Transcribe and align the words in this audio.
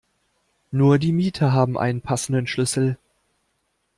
Nur 0.71 0.97
die 0.97 1.11
Mieter 1.11 1.51
haben 1.53 1.77
einen 1.77 2.01
passenden 2.01 2.47
Schlüssel. 2.47 2.97